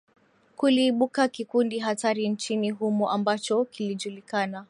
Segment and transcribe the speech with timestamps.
[0.55, 4.59] kuliibuka kikundi hatari nchini humo ambacho kilijulikana